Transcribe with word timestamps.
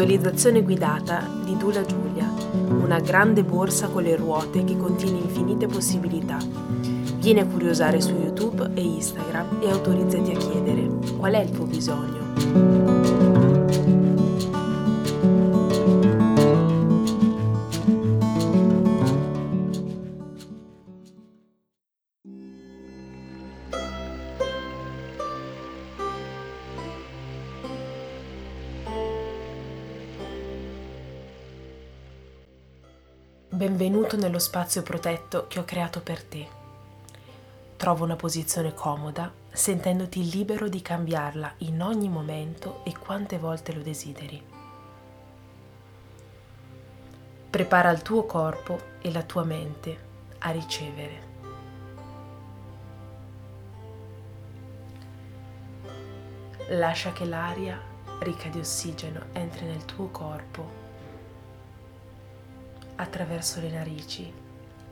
Visualizzazione 0.00 0.62
guidata 0.62 1.28
di 1.44 1.58
Dula 1.58 1.84
Giulia, 1.84 2.26
una 2.68 3.00
grande 3.00 3.44
borsa 3.44 3.88
con 3.88 4.02
le 4.02 4.16
ruote 4.16 4.64
che 4.64 4.78
contiene 4.78 5.18
infinite 5.18 5.66
possibilità. 5.66 6.38
Vieni 7.18 7.40
a 7.40 7.46
curiosare 7.46 8.00
su 8.00 8.14
YouTube 8.14 8.70
e 8.72 8.80
Instagram 8.80 9.58
e 9.60 9.70
autorizzati 9.70 10.30
a 10.30 10.38
chiedere 10.38 10.88
qual 11.18 11.34
è 11.34 11.40
il 11.40 11.50
tuo 11.50 11.66
bisogno. 11.66 12.99
Benvenuto 33.60 34.16
nello 34.16 34.38
spazio 34.38 34.80
protetto 34.80 35.44
che 35.46 35.58
ho 35.58 35.64
creato 35.66 36.00
per 36.00 36.22
te. 36.22 36.48
Trova 37.76 38.04
una 38.04 38.16
posizione 38.16 38.72
comoda, 38.72 39.30
sentendoti 39.52 40.30
libero 40.30 40.66
di 40.66 40.80
cambiarla 40.80 41.56
in 41.58 41.82
ogni 41.82 42.08
momento 42.08 42.82
e 42.84 42.96
quante 42.96 43.36
volte 43.36 43.74
lo 43.74 43.82
desideri. 43.82 44.42
Prepara 47.50 47.90
il 47.90 48.00
tuo 48.00 48.24
corpo 48.24 48.80
e 49.02 49.12
la 49.12 49.24
tua 49.24 49.44
mente 49.44 49.98
a 50.38 50.50
ricevere. 50.52 51.28
Lascia 56.68 57.12
che 57.12 57.26
l'aria 57.26 57.78
ricca 58.20 58.48
di 58.48 58.58
ossigeno 58.58 59.26
entri 59.34 59.66
nel 59.66 59.84
tuo 59.84 60.06
corpo 60.06 60.89
attraverso 63.00 63.60
le 63.60 63.70
narici, 63.70 64.32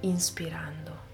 inspirando. 0.00 1.06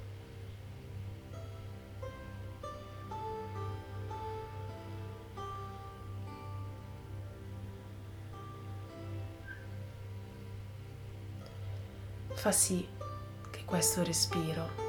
Fa 12.34 12.52
sì 12.52 12.86
che 13.50 13.64
questo 13.64 14.04
respiro 14.04 14.82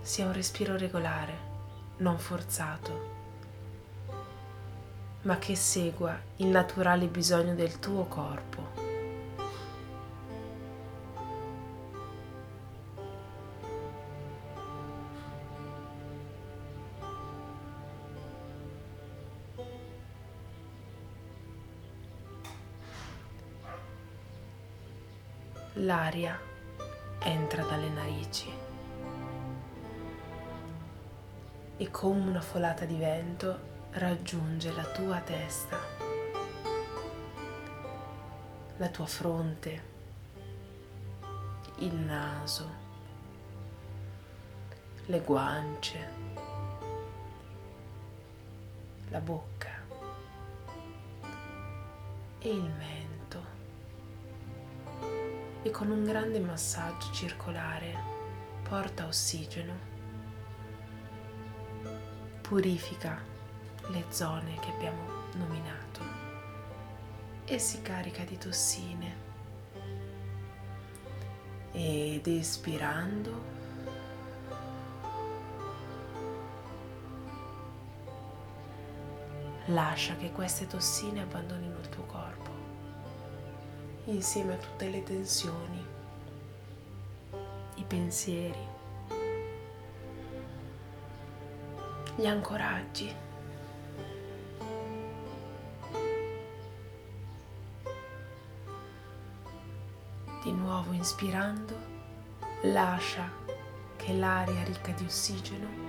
sia 0.00 0.26
un 0.26 0.32
respiro 0.32 0.76
regolare, 0.76 1.46
non 1.98 2.18
forzato, 2.18 3.16
ma 5.22 5.36
che 5.38 5.56
segua 5.56 6.16
il 6.36 6.46
naturale 6.46 7.06
bisogno 7.08 7.54
del 7.54 7.78
tuo 7.80 8.04
corpo. 8.04 8.87
L'aria 25.88 26.38
entra 27.20 27.62
dalle 27.62 27.88
narici. 27.88 28.52
E 31.78 31.90
come 31.90 32.28
una 32.28 32.42
folata 32.42 32.84
di 32.84 32.98
vento 32.98 33.86
raggiunge 33.92 34.70
la 34.74 34.84
tua 34.84 35.18
testa, 35.20 35.78
la 38.76 38.88
tua 38.88 39.06
fronte, 39.06 39.82
il 41.76 41.94
naso, 41.94 42.70
le 45.06 45.20
guance, 45.20 46.08
la 49.08 49.20
bocca 49.20 49.86
e 52.40 52.48
il 52.50 52.70
mento 52.76 52.97
e 55.62 55.70
con 55.70 55.90
un 55.90 56.04
grande 56.04 56.40
massaggio 56.40 57.12
circolare 57.12 58.16
porta 58.62 59.06
ossigeno, 59.06 59.74
purifica 62.42 63.20
le 63.88 64.04
zone 64.10 64.54
che 64.60 64.70
abbiamo 64.70 65.02
nominato 65.34 66.00
e 67.44 67.58
si 67.58 67.80
carica 67.82 68.24
di 68.24 68.36
tossine. 68.36 69.26
Ed 71.72 72.26
espirando 72.26 73.56
lascia 79.66 80.16
che 80.16 80.30
queste 80.32 80.66
tossine 80.66 81.22
abbandonino 81.22 81.78
il 81.78 81.88
tuo 81.88 82.04
corpo 82.04 82.47
insieme 84.10 84.54
a 84.54 84.56
tutte 84.56 84.88
le 84.88 85.02
tensioni, 85.02 85.86
i 87.74 87.84
pensieri, 87.84 88.66
gli 92.16 92.26
ancoraggi. 92.26 93.14
Di 100.42 100.52
nuovo 100.52 100.92
inspirando, 100.92 101.76
lascia 102.62 103.30
che 103.96 104.14
l'aria 104.14 104.62
ricca 104.64 104.92
di 104.92 105.04
ossigeno 105.04 105.86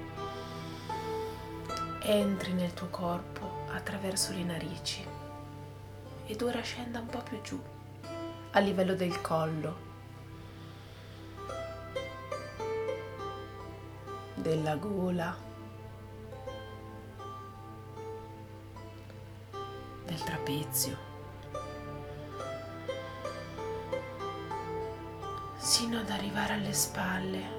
entri 2.02 2.54
nel 2.54 2.74
tuo 2.74 2.88
corpo 2.88 3.66
attraverso 3.70 4.34
le 4.34 4.44
narici 4.44 5.06
ed 6.26 6.42
ora 6.42 6.62
scenda 6.62 7.00
un 7.00 7.06
po' 7.06 7.22
più 7.22 7.40
giù 7.42 7.62
a 8.52 8.60
livello 8.60 8.96
del 8.96 9.22
collo, 9.22 9.76
della 14.34 14.76
gola, 14.76 15.36
del 20.06 20.24
trapezio, 20.24 20.98
sino 25.58 26.00
ad 26.00 26.10
arrivare 26.10 26.54
alle 26.54 26.74
spalle. 26.74 27.58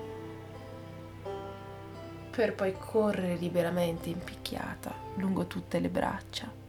Per 2.31 2.55
poi 2.55 2.75
correre 2.77 3.37
liberamente 3.37 4.09
impicchiata 4.09 4.93
lungo 5.17 5.47
tutte 5.47 5.79
le 5.79 5.89
braccia. 5.89 6.60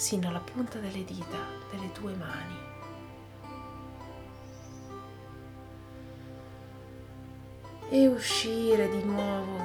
Sino 0.00 0.28
alla 0.28 0.40
punta 0.40 0.78
delle 0.78 1.04
dita 1.04 1.36
delle 1.70 1.92
tue 1.92 2.14
mani. 2.14 2.56
E 7.90 8.08
uscire 8.08 8.88
di 8.88 9.04
nuovo 9.04 9.58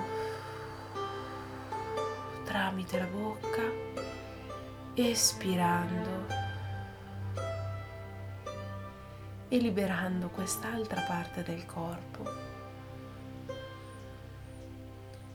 tramite 2.43 2.99
la 2.99 3.05
bocca, 3.05 3.63
espirando 4.95 6.25
e 9.47 9.57
liberando 9.57 10.27
quest'altra 10.27 10.99
parte 11.01 11.43
del 11.43 11.65
corpo 11.65 12.23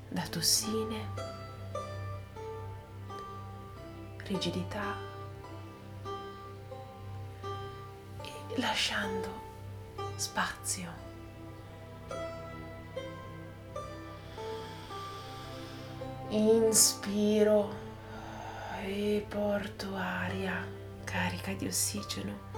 da 0.09 0.27
tossine 0.29 1.40
rigidità 4.31 4.95
e 8.23 8.61
lasciando 8.61 9.29
spazio. 10.15 11.09
Inspiro 16.29 17.75
e 18.85 19.27
porto 19.29 19.97
aria 19.97 20.65
carica 21.03 21.53
di 21.55 21.67
ossigeno 21.67 22.49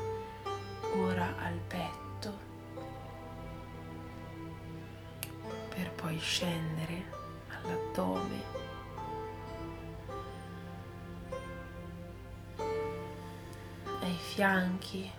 ora 0.94 1.34
al 1.38 1.58
petto 1.66 2.38
per 5.70 5.90
poi 5.92 6.18
scendere 6.18 7.02
all'addome 7.48 8.61
fianchi. 14.34 15.10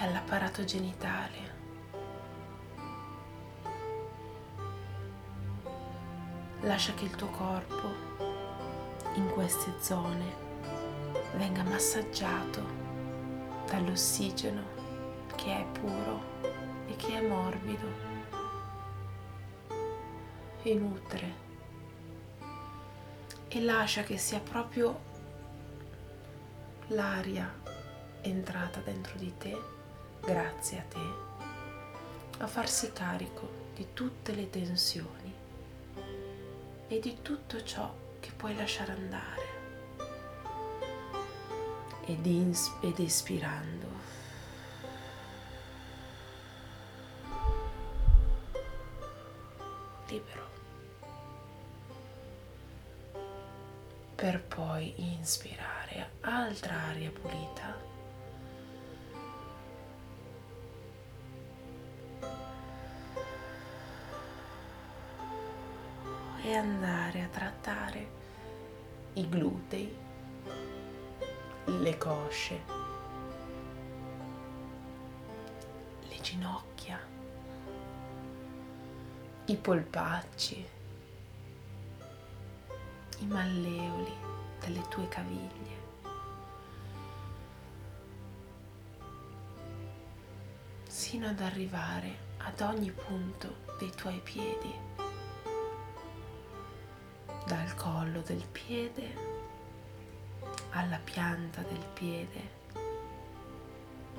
e 0.00 0.04
all'apparato 0.04 0.64
genitale. 0.64 1.56
Lascia 6.60 6.94
che 6.94 7.04
il 7.04 7.14
tuo 7.14 7.26
corpo 7.28 7.92
in 9.14 9.28
queste 9.32 9.74
zone 9.80 10.46
venga 11.34 11.64
massaggiato 11.64 12.62
dall'ossigeno 13.66 14.62
che 15.34 15.60
è 15.60 15.64
puro 15.78 16.20
e 16.86 16.96
che 16.96 17.18
è 17.18 17.26
morbido 17.26 17.86
e 20.62 20.74
nutre 20.74 21.47
e 23.48 23.60
lascia 23.62 24.02
che 24.02 24.18
sia 24.18 24.40
proprio 24.40 25.06
l'aria 26.88 27.52
entrata 28.20 28.80
dentro 28.80 29.16
di 29.16 29.32
te, 29.38 29.56
grazie 30.20 30.78
a 30.78 30.82
te, 30.82 32.42
a 32.42 32.46
farsi 32.46 32.92
carico 32.92 33.66
di 33.74 33.88
tutte 33.94 34.34
le 34.34 34.50
tensioni 34.50 35.34
e 36.88 37.00
di 37.00 37.18
tutto 37.22 37.62
ciò 37.62 37.92
che 38.20 38.30
puoi 38.36 38.54
lasciare 38.54 38.92
andare. 38.92 39.56
Ed, 42.04 42.24
ins- 42.24 42.72
ed 42.80 42.98
espirando. 42.98 43.77
Per 54.18 54.42
poi 54.42 54.92
inspirare 54.96 56.10
altra 56.22 56.74
aria 56.88 57.08
pulita. 57.12 57.86
e 66.42 66.54
andare 66.54 67.22
a 67.22 67.28
trattare 67.28 68.08
i 69.14 69.28
glutei, 69.28 69.94
le 71.64 71.98
cosce, 71.98 72.60
le 76.08 76.20
ginocchia, 76.20 76.98
i 79.44 79.56
polpacci, 79.56 80.77
i 83.20 83.26
malleoli 83.26 84.14
delle 84.60 84.86
tue 84.88 85.08
caviglie. 85.08 85.76
sino 90.88 91.28
ad 91.28 91.40
arrivare 91.40 92.18
ad 92.38 92.60
ogni 92.60 92.90
punto 92.90 93.58
dei 93.78 93.90
tuoi 93.94 94.20
piedi 94.22 94.74
dal 97.46 97.74
collo 97.76 98.20
del 98.20 98.44
piede 98.50 99.38
alla 100.70 100.98
pianta 101.02 101.62
del 101.62 101.84
piede, 101.94 102.50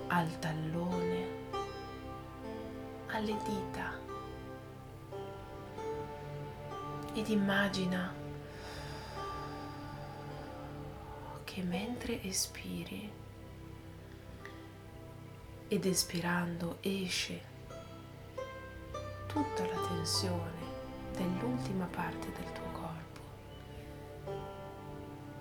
al 0.08 0.40
tallone, 0.40 1.28
alle 3.08 3.38
dita. 3.44 3.98
Ed 7.14 7.28
immagina 7.30 8.19
che 11.60 11.66
mentre 11.66 12.24
espiri 12.24 13.12
ed 15.68 15.86
espirando 15.86 16.78
esce 16.80 17.42
tutta 19.28 19.66
la 19.66 19.88
tensione 19.88 20.68
dell'ultima 21.12 21.86
parte 21.86 22.32
del 22.32 22.52
tuo 22.54 22.68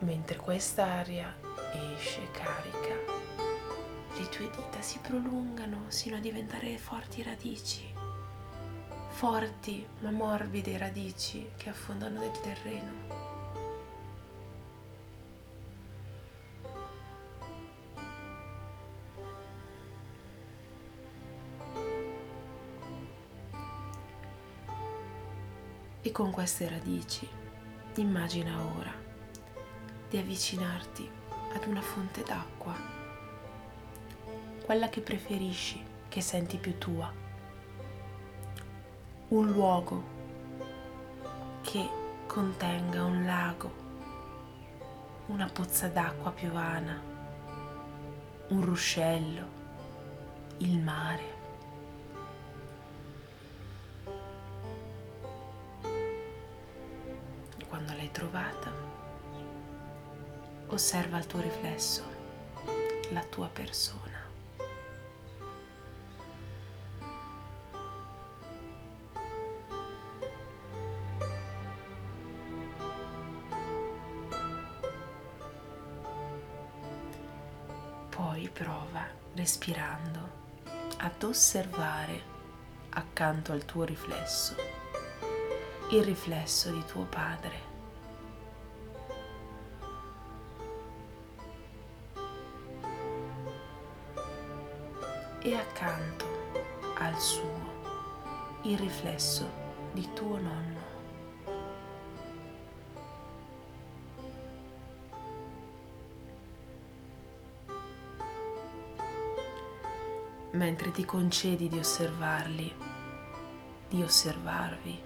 Mentre 0.00 0.36
quest'aria 0.36 1.36
esce 1.96 2.28
carica, 2.32 2.94
le 4.16 4.28
tue 4.28 4.50
dita 4.50 4.80
si 4.80 4.98
prolungano 4.98 5.84
sino 5.88 6.16
a 6.16 6.20
diventare 6.20 6.78
forti 6.78 7.22
radici, 7.22 7.92
forti 9.10 9.86
ma 10.00 10.10
morbide 10.10 10.78
radici 10.78 11.50
che 11.56 11.68
affondano 11.68 12.20
nel 12.20 12.40
terreno. 12.40 13.27
E 26.00 26.12
con 26.12 26.30
queste 26.30 26.68
radici 26.68 27.28
immagina 27.96 28.62
ora 28.78 28.92
di 30.08 30.16
avvicinarti 30.16 31.10
ad 31.54 31.66
una 31.66 31.80
fonte 31.80 32.22
d'acqua, 32.22 32.74
quella 34.64 34.88
che 34.88 35.00
preferisci, 35.00 35.84
che 36.06 36.20
senti 36.20 36.56
più 36.56 36.78
tua, 36.78 37.12
un 39.28 39.50
luogo 39.50 40.16
che 41.62 41.88
contenga 42.26 43.04
un 43.04 43.24
lago, 43.24 43.72
una 45.26 45.48
pozza 45.52 45.88
d'acqua 45.88 46.30
piovana, 46.30 47.02
un 48.48 48.64
ruscello, 48.64 49.46
il 50.58 50.78
mare. 50.78 51.37
Trovata, 58.18 58.72
osserva 60.66 61.18
il 61.18 61.26
tuo 61.28 61.40
riflesso, 61.40 62.02
la 63.10 63.22
tua 63.22 63.46
persona. 63.46 64.06
Poi 78.08 78.48
prova, 78.48 79.06
respirando, 79.34 80.28
ad 80.96 81.22
osservare 81.22 82.36
accanto 82.90 83.52
al 83.52 83.64
tuo 83.64 83.84
riflesso 83.84 84.56
il 85.90 86.04
riflesso 86.04 86.70
di 86.70 86.84
tuo 86.84 87.04
padre 87.04 87.67
e 95.48 95.56
accanto 95.56 96.26
al 96.98 97.18
suo 97.18 97.76
il 98.62 98.76
riflesso 98.76 99.50
di 99.92 100.06
tuo 100.12 100.38
nonno. 100.38 100.76
Mentre 110.50 110.90
ti 110.90 111.04
concedi 111.06 111.68
di 111.68 111.78
osservarli, 111.78 112.74
di 113.88 114.02
osservarvi, 114.02 115.02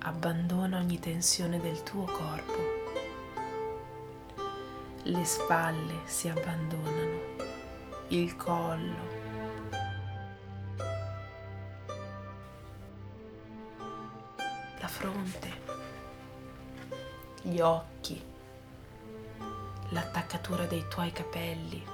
abbandona 0.00 0.78
ogni 0.78 0.98
tensione 0.98 1.60
del 1.60 1.82
tuo 1.84 2.04
corpo. 2.06 2.82
Le 5.02 5.24
spalle 5.24 6.00
si 6.06 6.28
abbandonano 6.28 7.43
il 8.16 8.36
collo. 8.36 9.12
La 14.80 14.86
fronte, 14.86 15.50
gli 17.42 17.58
occhi, 17.60 18.22
l'attaccatura 19.88 20.64
dei 20.66 20.86
tuoi 20.88 21.10
capelli. 21.10 21.84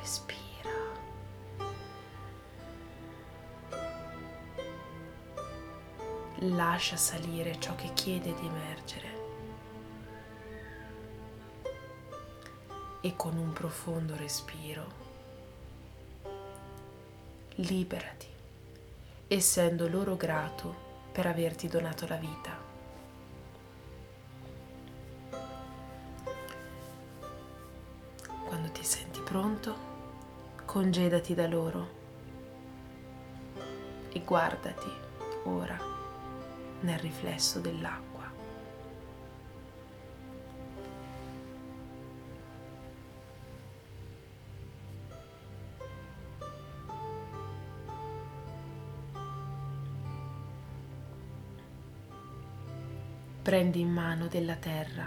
Respira. 0.00 0.70
Lascia 6.40 6.96
salire 6.96 7.60
ciò 7.60 7.74
che 7.74 7.92
chiede 7.92 8.34
di 8.34 8.46
emergere. 8.46 9.17
E 13.08 13.16
con 13.16 13.38
un 13.38 13.54
profondo 13.54 14.14
respiro 14.16 15.06
liberati, 17.54 18.26
essendo 19.26 19.88
loro 19.88 20.14
grato 20.14 20.74
per 21.10 21.26
averti 21.26 21.68
donato 21.68 22.06
la 22.06 22.16
vita. 22.16 22.54
Quando 28.46 28.70
ti 28.72 28.84
senti 28.84 29.20
pronto, 29.22 29.74
congedati 30.66 31.34
da 31.34 31.46
loro 31.48 31.88
e 34.10 34.20
guardati 34.20 34.92
ora 35.44 35.78
nel 36.80 36.98
riflesso 36.98 37.58
dell'acqua. 37.60 38.07
Prendi 53.48 53.80
in 53.80 53.90
mano 53.90 54.26
della 54.26 54.56
terra, 54.56 55.06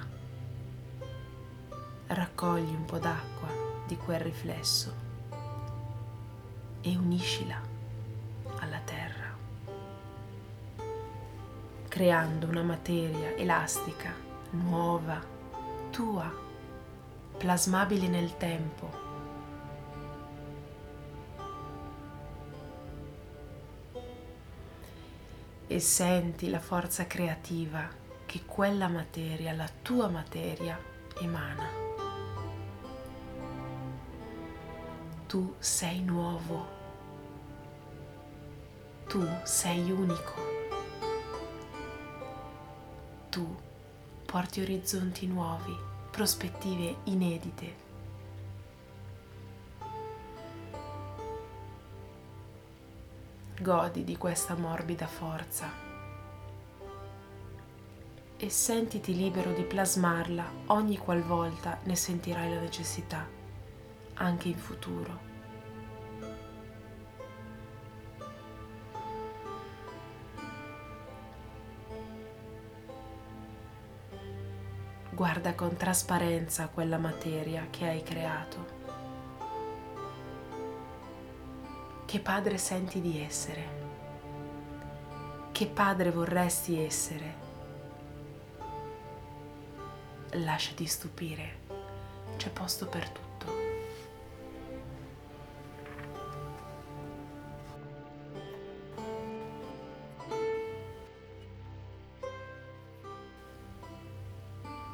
raccogli 2.08 2.74
un 2.74 2.86
po' 2.86 2.98
d'acqua 2.98 3.48
di 3.86 3.96
quel 3.98 4.20
riflesso 4.20 4.96
e 6.82 6.98
uniscila 6.98 7.62
alla 8.58 8.80
terra, 8.80 9.38
creando 11.88 12.48
una 12.48 12.64
materia 12.64 13.36
elastica, 13.36 14.12
nuova, 14.50 15.24
tua, 15.92 16.34
plasmabile 17.38 18.08
nel 18.08 18.38
tempo. 18.38 18.90
E 25.68 25.80
senti 25.80 26.50
la 26.50 26.60
forza 26.60 27.06
creativa 27.06 28.01
che 28.32 28.46
quella 28.46 28.88
materia, 28.88 29.52
la 29.52 29.70
tua 29.82 30.08
materia, 30.08 30.80
emana. 31.20 31.68
Tu 35.28 35.54
sei 35.60 36.00
nuovo, 36.02 36.66
tu 39.06 39.28
sei 39.44 39.92
unico, 39.92 40.34
tu 43.28 43.54
porti 44.26 44.62
orizzonti 44.62 45.28
nuovi, 45.28 45.78
prospettive 46.10 47.00
inedite. 47.04 47.76
Godi 53.60 54.06
di 54.06 54.16
questa 54.16 54.56
morbida 54.56 55.08
forza 55.08 55.91
e 58.44 58.50
sentiti 58.50 59.16
libero 59.16 59.52
di 59.52 59.62
plasmarla 59.62 60.52
ogni 60.68 60.98
qualvolta 60.98 61.78
ne 61.84 61.96
sentirai 61.96 62.52
la 62.52 62.60
necessità, 62.60 63.24
anche 64.16 64.48
in 64.48 64.58
futuro. 64.58 65.30
Guarda 75.12 75.54
con 75.54 75.78
trasparenza 75.78 76.68
quella 76.70 76.98
materia 76.98 77.68
che 77.70 77.88
hai 77.88 78.02
creato. 78.02 78.80
Che 82.06 82.20
padre 82.20 82.58
senti 82.58 83.00
di 83.02 83.22
essere? 83.22 83.80
Che 85.52 85.68
padre 85.68 86.10
vorresti 86.10 86.84
essere? 86.84 87.51
Lasciati 90.34 90.86
stupire, 90.86 91.60
c'è 92.38 92.50
posto 92.50 92.88
per 92.88 93.10
tutto. 93.10 93.30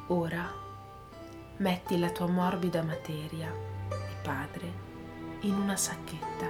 Ora 0.08 0.50
metti 1.58 1.98
la 1.98 2.10
tua 2.10 2.26
morbida 2.26 2.82
materia 2.82 3.52
e 3.90 4.22
padre 4.22 4.86
in 5.40 5.54
una 5.54 5.76
sacchetta 5.76 6.46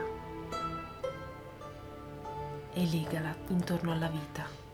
e 2.73 2.87
legala 2.87 3.35
intorno 3.49 3.93
alla 3.93 4.09
vita. 4.09 4.68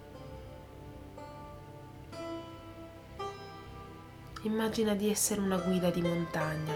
Immagina 4.44 4.94
di 4.94 5.08
essere 5.08 5.40
una 5.40 5.56
guida 5.56 5.88
di 5.88 6.02
montagna 6.02 6.74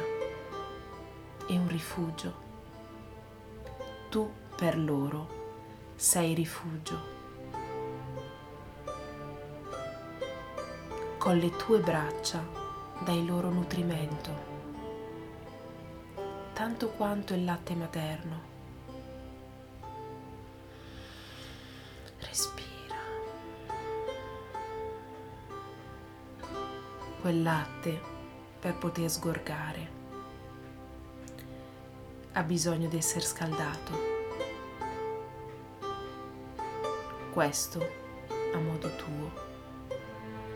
e 1.46 1.58
un 1.58 1.68
rifugio. 1.68 2.34
Tu 4.08 4.32
per 4.56 4.78
loro 4.78 5.92
sei 5.94 6.32
rifugio. 6.32 6.98
Con 11.18 11.36
le 11.36 11.54
tue 11.56 11.80
braccia 11.80 12.42
dai 13.04 13.26
loro 13.26 13.50
nutrimento, 13.50 14.30
tanto 16.54 16.88
quanto 16.88 17.34
il 17.34 17.44
latte 17.44 17.74
materno. 17.74 18.40
Respira. 22.20 22.57
Quel 27.20 27.42
latte 27.42 28.00
per 28.60 28.74
poter 28.74 29.10
sgorgare. 29.10 29.96
Ha 32.32 32.42
bisogno 32.42 32.88
di 32.88 32.96
essere 32.96 33.24
scaldato. 33.24 34.16
Questo 37.32 37.86
a 38.54 38.58
modo 38.58 38.94
tuo, 38.96 39.32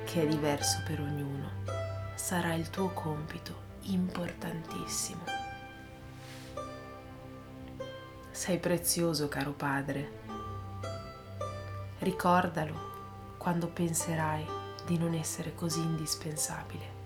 che 0.04 0.22
è 0.22 0.26
diverso 0.26 0.82
per 0.86 1.00
ognuno, 1.00 1.50
sarà 2.14 2.54
il 2.54 2.70
tuo 2.70 2.88
compito 2.88 3.70
importantissimo. 3.82 5.24
Sei 8.30 8.58
prezioso, 8.58 9.28
caro 9.28 9.52
padre. 9.52 10.20
Ricordalo 11.98 12.90
quando 13.36 13.68
penserai 13.68 14.61
di 14.84 14.98
non 14.98 15.14
essere 15.14 15.54
così 15.54 15.80
indispensabile. 15.80 17.00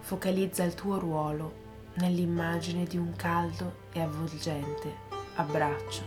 Focalizza 0.00 0.62
il 0.64 0.74
tuo 0.74 0.98
ruolo 0.98 1.62
nell'immagine 1.94 2.84
di 2.84 2.98
un 2.98 3.14
caldo 3.16 3.76
e 3.92 4.00
avvolgente 4.00 4.94
abbraccio. 5.36 6.02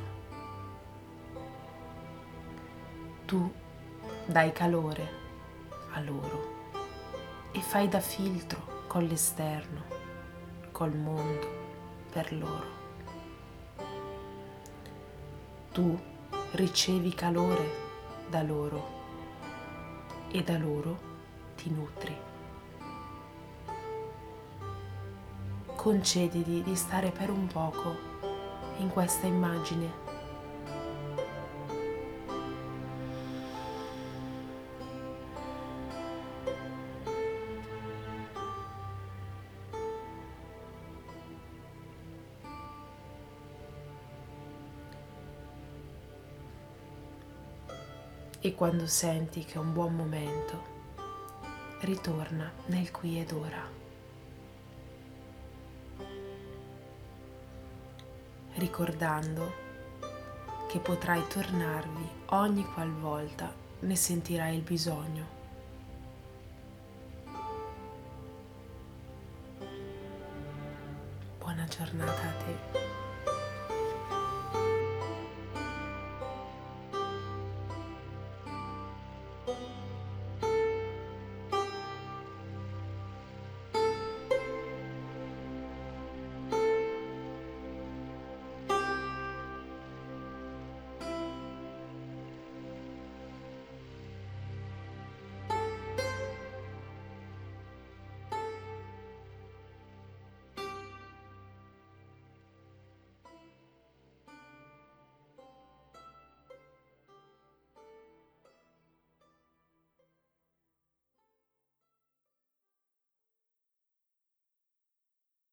Tu 3.25 3.51
dai 4.25 4.51
calore 4.51 5.09
a 5.93 5.99
loro 5.99 6.55
e 7.51 7.59
fai 7.59 7.89
da 7.89 7.99
filtro 7.99 8.85
con 8.87 9.03
l'esterno 9.05 9.96
col 10.77 10.95
mondo 10.95 11.47
per 12.11 12.31
loro. 12.33 12.65
Tu 15.71 15.99
ricevi 16.51 17.15
calore 17.15 17.71
da 18.29 18.43
loro 18.43 18.87
e 20.29 20.43
da 20.43 20.55
loro 20.59 20.99
ti 21.55 21.71
nutri. 21.71 22.15
Concediti 25.75 26.61
di 26.61 26.75
stare 26.75 27.09
per 27.09 27.31
un 27.31 27.47
poco 27.47 27.95
in 28.77 28.89
questa 28.89 29.25
immagine 29.25 30.06
quando 48.57 48.87
senti 48.87 49.45
che 49.45 49.53
è 49.53 49.57
un 49.59 49.71
buon 49.71 49.95
momento, 49.95 50.63
ritorna 51.81 52.51
nel 52.65 52.89
qui 52.89 53.19
ed 53.19 53.31
ora. 53.31 53.61
Ricordando 58.53 59.53
che 60.67 60.79
potrai 60.79 61.27
tornarvi 61.27 62.09
ogni 62.29 62.65
qualvolta 62.65 63.53
ne 63.81 63.95
sentirai 63.95 64.55
il 64.55 64.63
bisogno. 64.63 65.25
Buona 71.37 71.65
giornata 71.65 72.21
a 72.23 72.43
te. 72.43 72.96